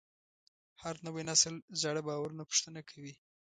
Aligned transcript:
هر 0.81 0.95
نوی 1.05 1.23
نسل 1.29 1.53
زاړه 1.81 2.01
باورونه 2.07 2.43
پوښتنه 2.49 2.79
کوي. 2.89 3.13